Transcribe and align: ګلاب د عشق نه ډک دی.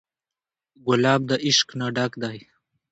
ګلاب 0.85 1.21
د 1.29 1.31
عشق 1.45 1.67
نه 1.79 1.87
ډک 1.95 2.13
دی. 2.21 2.37